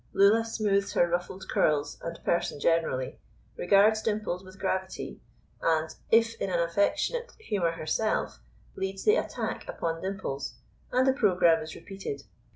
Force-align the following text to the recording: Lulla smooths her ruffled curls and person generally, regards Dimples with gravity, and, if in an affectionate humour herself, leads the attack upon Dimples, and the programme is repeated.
Lulla 0.13 0.43
smooths 0.43 0.93
her 0.93 1.07
ruffled 1.07 1.47
curls 1.47 1.99
and 2.01 2.17
person 2.23 2.59
generally, 2.59 3.19
regards 3.55 4.01
Dimples 4.01 4.43
with 4.43 4.57
gravity, 4.57 5.21
and, 5.61 5.93
if 6.09 6.33
in 6.41 6.49
an 6.49 6.59
affectionate 6.59 7.31
humour 7.39 7.73
herself, 7.73 8.39
leads 8.75 9.03
the 9.03 9.15
attack 9.15 9.67
upon 9.67 10.01
Dimples, 10.01 10.55
and 10.91 11.05
the 11.07 11.13
programme 11.13 11.61
is 11.61 11.75
repeated. 11.75 12.23